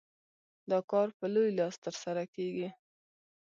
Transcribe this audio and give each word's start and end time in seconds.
دا 0.71 0.79
کار 0.91 1.07
په 1.17 1.25
لوی 1.33 1.49
لاس 1.59 1.75
ترسره 1.85 2.23
کېږي. 2.35 2.69